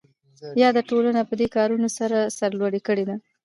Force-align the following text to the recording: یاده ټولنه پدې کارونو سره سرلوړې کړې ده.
یاده 0.61 0.81
ټولنه 0.89 1.21
پدې 1.29 1.47
کارونو 1.55 1.87
سره 1.99 2.17
سرلوړې 2.37 2.81
کړې 2.87 3.03
ده. 3.09 3.15